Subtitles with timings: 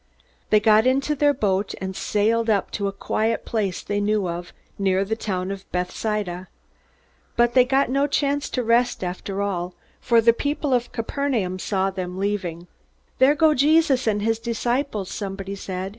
[0.49, 4.51] They got into their boat, and sailed up to a quiet place they knew of,
[4.79, 6.47] near the town of Bethsaida.
[7.35, 11.91] But they got no chance to rest after all, for the people at Capernaum saw
[11.91, 12.65] them leaving.
[13.19, 15.89] "There go Jesus and his disciples!" somebody said.